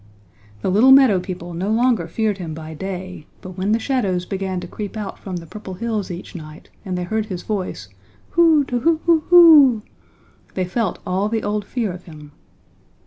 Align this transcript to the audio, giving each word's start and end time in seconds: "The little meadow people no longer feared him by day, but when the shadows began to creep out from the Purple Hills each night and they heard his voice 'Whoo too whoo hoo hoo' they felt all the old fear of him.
"The 0.63 0.71
little 0.71 0.89
meadow 0.91 1.19
people 1.19 1.53
no 1.53 1.69
longer 1.69 2.07
feared 2.07 2.39
him 2.39 2.55
by 2.55 2.73
day, 2.73 3.27
but 3.41 3.55
when 3.55 3.71
the 3.71 3.77
shadows 3.77 4.25
began 4.25 4.59
to 4.61 4.67
creep 4.67 4.97
out 4.97 5.19
from 5.19 5.35
the 5.35 5.45
Purple 5.45 5.75
Hills 5.75 6.09
each 6.09 6.33
night 6.33 6.71
and 6.83 6.97
they 6.97 7.03
heard 7.03 7.27
his 7.27 7.43
voice 7.43 7.87
'Whoo 8.35 8.63
too 8.63 8.79
whoo 8.79 9.01
hoo 9.05 9.19
hoo' 9.29 9.83
they 10.55 10.65
felt 10.65 10.97
all 11.05 11.29
the 11.29 11.43
old 11.43 11.63
fear 11.65 11.91
of 11.93 12.05
him. 12.05 12.31